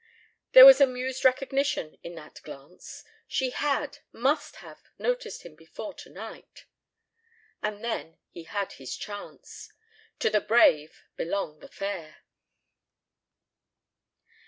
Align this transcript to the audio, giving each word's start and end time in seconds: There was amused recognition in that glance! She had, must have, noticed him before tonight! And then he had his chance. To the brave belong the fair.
There 0.53 0.65
was 0.65 0.81
amused 0.81 1.23
recognition 1.23 1.99
in 2.01 2.15
that 2.15 2.41
glance! 2.41 3.03
She 3.27 3.51
had, 3.51 3.99
must 4.11 4.55
have, 4.55 4.79
noticed 4.97 5.43
him 5.43 5.53
before 5.55 5.93
tonight! 5.93 6.65
And 7.61 7.83
then 7.83 8.17
he 8.31 8.45
had 8.45 8.71
his 8.71 8.97
chance. 8.97 9.71
To 10.17 10.31
the 10.31 10.41
brave 10.41 11.03
belong 11.17 11.59
the 11.59 11.69
fair. 11.69 12.23